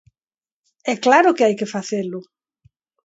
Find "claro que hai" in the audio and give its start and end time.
1.05-1.55